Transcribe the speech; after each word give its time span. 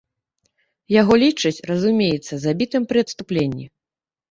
Яго 1.01 1.13
лічаць, 1.25 1.63
разумеецца, 1.73 2.33
забітым 2.47 2.83
пры 2.91 2.97
адступленні. 3.09 3.65